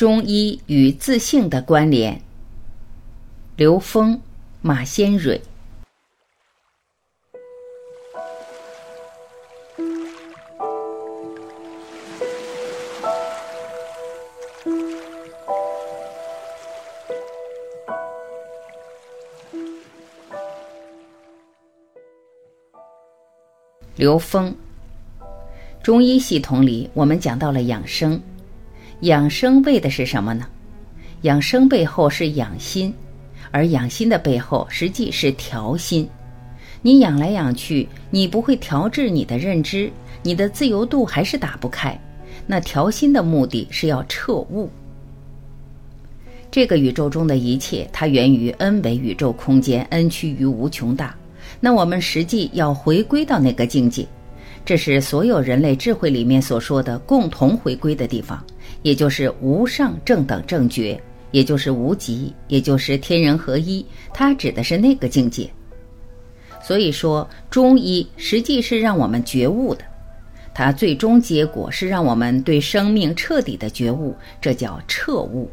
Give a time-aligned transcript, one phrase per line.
[0.00, 2.22] 中医与自信的关联。
[3.54, 4.18] 刘峰、
[4.62, 5.42] 马先蕊。
[23.96, 24.56] 刘峰，
[25.82, 28.18] 中医系统里，我们讲到了养生。
[29.00, 30.46] 养生为的是什么呢？
[31.22, 32.92] 养生背后是养心，
[33.50, 36.06] 而养心的背后实际是调心。
[36.82, 39.90] 你养来养去，你不会调制你的认知，
[40.22, 41.98] 你的自由度还是打不开。
[42.46, 44.68] 那调心的目的是要彻悟。
[46.50, 51.14] 这个宇宙中的一切，它源于 n 维宇宙空间，n 趋于无穷大。
[51.58, 54.06] 那我们实际要回归到那个境界，
[54.64, 58.44] 这是所有人类智慧里面所说的共同回归的地方。
[58.82, 63.84] 也就是无上正等正觉，也就是无极，也就是天人合一。
[64.12, 65.50] 它指的是那个境界。
[66.62, 69.84] 所以说，中医实际是让我们觉悟的，
[70.54, 75.50] 它最终结果是让我们对生命彻底的觉悟，这叫彻悟。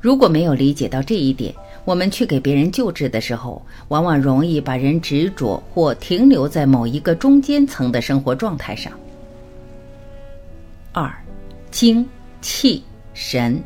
[0.00, 8.92] 如果没有理解到这一点，我们去给别人救治的时候，往往容易把人执着或停留在某一个中间层的生活状态上。
[10.92, 11.23] 二。
[11.74, 12.08] 精
[12.40, 13.60] 气神。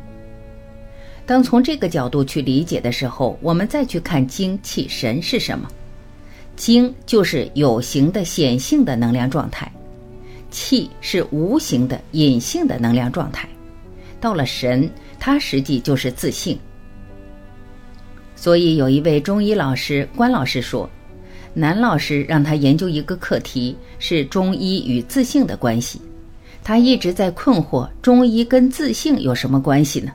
[1.27, 5.69] 当从这个角度去理解的时候，我们再去看精气神是什么。
[6.55, 9.71] 精就是有形的显性的能量状态，
[10.49, 13.47] 气是无形的隐性的能量状态。
[14.19, 16.57] 到了神，它实际就是自信。
[18.35, 20.89] 所以有一位中医老师关老师说，
[21.53, 26.01] 南老师让他研究一个课题，是中医与自信的关系。
[26.69, 30.11] 他一直在困惑，中医跟自信有什么关系呢？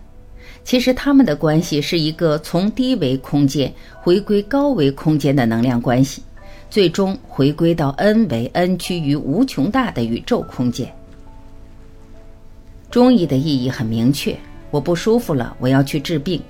[0.62, 6.22] 其实他们的关系是一个从低维空间回归高维空间的能量关系，
[6.70, 10.88] 最终回归到 n 维 n 趋于无穷大的宇宙空间。
[12.88, 14.38] 中医的意义很明确，
[14.70, 16.40] 我不舒服了，我要去治病。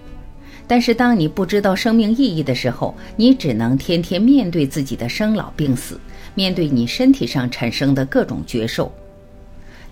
[0.68, 5.98] 但是当你不知道生命意义的时候，你只能天天面对自己的生老病死，
[6.34, 8.92] 面对你身体上产生的各种绝受。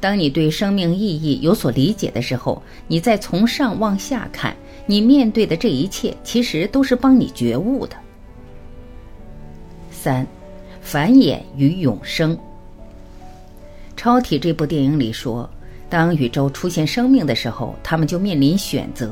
[0.03, 4.53] 当你对生命意义有所理解的时候，你再从上往下看，
[4.85, 7.95] 你面对的这一切其实都是帮你觉悟的。
[9.93, 10.27] 三，
[10.81, 12.37] 繁衍与永生。
[13.97, 15.49] 超体这部电影里说，
[15.89, 19.07] 当宇宙出现生命的时候，他们就面临选择；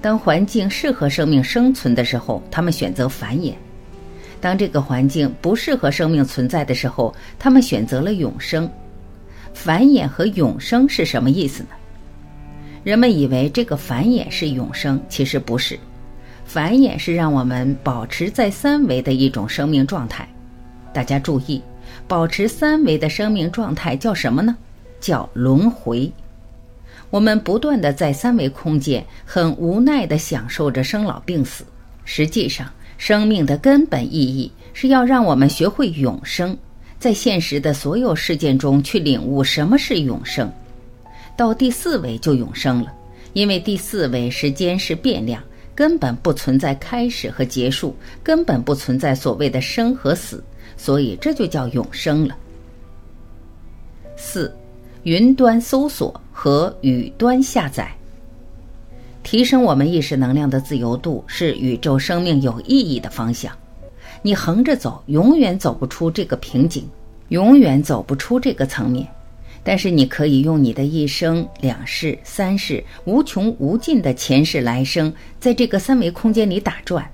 [0.00, 3.54] 当环境适合生命生存的时候，他们选择繁衍；
[4.40, 8.70] 当这个环境不适合生命存在的时候，他们选择了永生。
[9.56, 11.70] 繁衍和永生是什么意思呢？
[12.84, 15.78] 人们以为这个繁衍是永生，其实不是。
[16.44, 20.28] 繁衍是让我们保持在三维的一种生命状态。
[20.92, 21.60] 大家注意，
[22.06, 24.54] 保持三维的生命状态叫什么呢？
[25.00, 26.12] 叫轮回。
[27.08, 31.64] 我们不断的在三维空间，很无奈的享受着生老病死。
[32.04, 36.56] 实际上，生命的根本意义是要让我们学会永生。
[36.98, 40.50] 在现实的所有事件中去领悟什么是永生，
[41.36, 42.92] 到第四维就永生了，
[43.34, 45.42] 因为第四维时间是变量，
[45.74, 50.42] 根本不存在开始和结束，根本不存在所谓的生和死，
[50.76, 52.34] 所以这就叫永生了。
[54.16, 54.50] 四，
[55.02, 57.94] 云端搜索和雨端下载，
[59.22, 63.52] 提升我们意识能量的自由度是宇宙生命有意义的方向。
[64.26, 66.84] 你横着走，永远走不出这个瓶颈，
[67.28, 69.06] 永远走不出这个层面。
[69.62, 77.08] 但是你可以用你的一生、两世、三世，无穷无尽的前世来生，在这个三维空间里打转。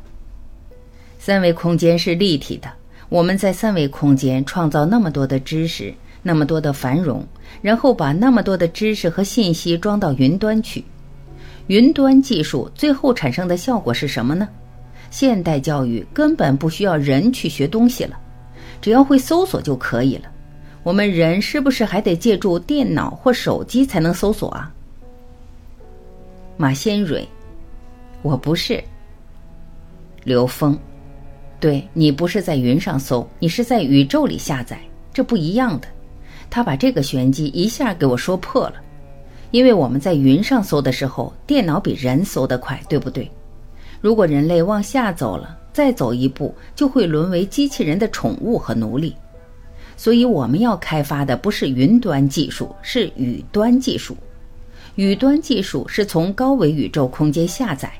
[1.18, 2.72] 三维空间是立体的，
[3.10, 7.22] 我们在三维空间创造那么多的知识，那么多的繁荣，
[7.60, 10.82] 然后把那么多的知识和信息装到云端去。
[11.66, 14.48] 云端技术最后产生的效果是什么呢？
[15.12, 18.19] 现代教育根本不需要人去学东西了，
[18.81, 20.25] 只要会搜索就可以了。
[20.82, 24.73] 我们人是不是还得借助电脑或手机才能搜索啊？
[26.56, 27.29] 马先蕊，
[28.23, 28.82] 我不是。
[30.25, 30.79] 刘峰，
[31.61, 34.81] 对你不是在云上搜，你是在宇宙里下载，
[35.12, 35.87] 这不一样的。
[36.49, 38.76] 他把这个玄机一下给我说破了，
[39.50, 43.31] 因为我们在云上搜的时候，电脑比人搜得快，对不对？
[44.02, 49.14] 如果人类往下走了，再走一步就会沦为机器人的宠物和奴隶。
[49.96, 54.16] 所以我们要开发的不是云端技术，是宇端技术。
[54.96, 57.90] 宇端技术是从高维宇宙空间下载。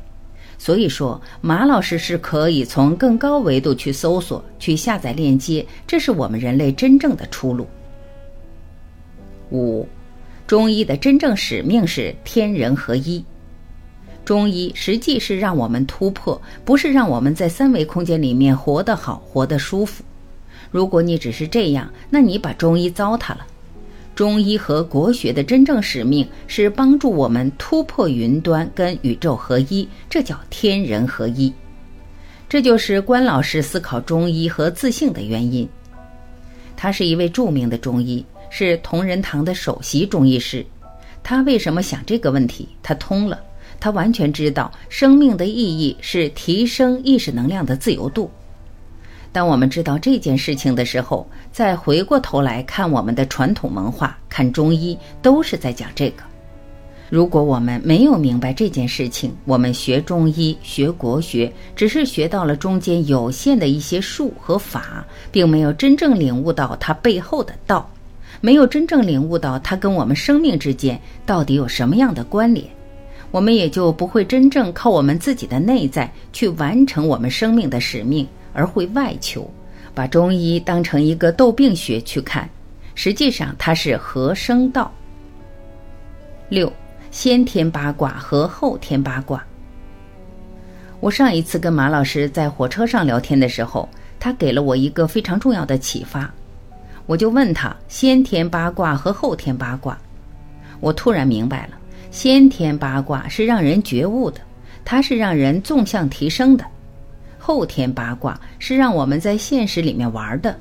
[0.59, 7.67] 所以说，马老师是可以从更高维度去搜索、去下载链接，这是我们人类真正的出路。
[9.51, 9.87] 五，
[10.47, 13.25] 中医的真正使命是天人合一。
[14.25, 20.05] 中医实际是让我们突破，不是让我们在三维空间里面活得好、活得舒服。
[20.71, 23.47] 如果你只是这样，那你把中医糟蹋了。
[24.15, 31.53] 中医和国学的真正使命是帮助我们突破云端跟宇宙合一，这叫天人合一。
[32.49, 35.67] 这就是关老师思考中医和自信的原因。
[36.77, 40.65] 他是一位著名的中医，是同仁堂的首席中医师。
[41.23, 42.69] 他为什么想这个问题？
[42.83, 43.41] 他通了，
[43.83, 48.31] 他完全知道生命的意义是提升意识能量的自由度。
[49.33, 56.23] 当我们知道这件事情的时候，再回过头来看我们的传统文化，看中医，都是在讲这个。
[57.11, 67.91] 如果我们没有明白这件事情，我们学中医、学国学，只是学到了中间有限的一些术和法，并没有真正领悟到它背后的道，
[68.41, 72.65] 没有真正领悟到它跟我们生命之间到底有什么样的关联，
[73.33, 78.25] 我们也就不会真正靠我们自己的内在去完成我们生命的使命。
[78.55, 79.51] 而会外求，
[79.95, 82.47] 把中医当成一个斗病学去看，
[82.95, 84.93] 实际上它是合生道。
[86.51, 86.71] 六，
[87.11, 89.43] 先天八卦和后天八卦。
[91.01, 93.89] 我上一次跟马老师在火车上聊天的时候，
[94.21, 96.31] 他给了我一个非常重要的启发，
[97.07, 99.99] 我就问他先天八卦和后天八卦。
[100.79, 101.79] 我突然明白了，
[102.13, 104.39] 先天八卦是让人觉悟的，
[104.85, 106.65] 它是让人纵向提升的。
[107.39, 110.55] 后天八卦是让我们在现实里面玩的，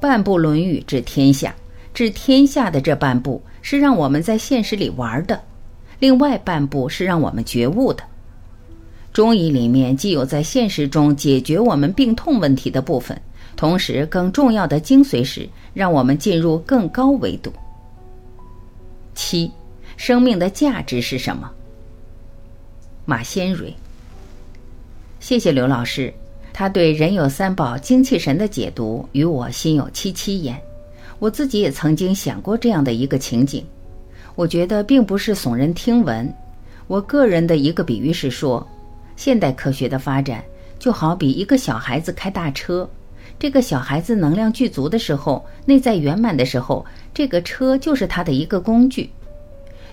[0.00, 1.52] 半部《论语》治天下，
[1.92, 5.38] 治天下的这半部是让我们在现实里玩的，
[5.98, 8.04] 另外半部是让我们觉悟的。
[9.12, 13.20] 中医里面既有在现实中解决我们病痛问题的部分，
[13.56, 17.52] 同时更重要的精髓是让我们进入更高维度。
[19.14, 19.50] 七，
[19.96, 21.50] 生命的价值是什么？
[23.04, 23.72] 马先蕊。
[25.20, 26.12] 谢谢刘老师，
[26.52, 30.60] 他对人有三宝、精气神的解读与我心有戚戚焉。
[31.18, 33.64] 我自己也曾经想过这样的一个情景，
[34.34, 36.30] 我觉得并不是耸人听闻。
[36.86, 38.66] 我个人的一个比喻是说，
[39.16, 40.44] 现代科学的发展
[40.78, 42.86] 就好比一个小孩子开大车，
[43.38, 49.08] 这个小孩子能量具足的时候，内在圆满的时候，这个车就是他的一个工具。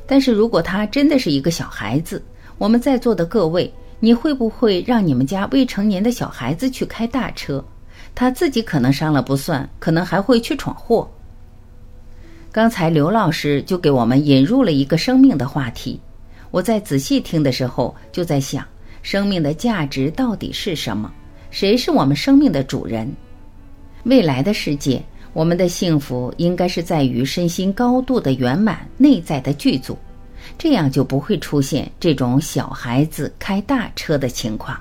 [0.05, 2.23] 但是如果他真的是一个小孩子，
[2.57, 3.71] 我们在座的各位。
[4.03, 7.63] 你会不会让你们家未成年的小孩子去开大车？
[8.15, 11.07] 他自己可能伤了不算，可能还会去闯祸。
[12.51, 16.01] 刚才刘老师就给我们引入了一个生命的话题，
[16.49, 18.65] 我在仔细听的时候就在想，
[19.03, 21.13] 生命的价值到底是什么？
[21.51, 23.07] 谁是我们生命的主人？
[24.05, 24.99] 未来的世界，
[25.33, 29.97] 我们的幸福应该是在于身心高度的圆满，内在的具足。
[30.57, 34.77] 这样就不会出现这种小孩子开大车的情况。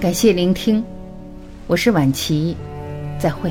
[0.00, 0.82] 感谢聆听，
[1.66, 2.56] 我是晚琪，
[3.18, 3.50] 再会。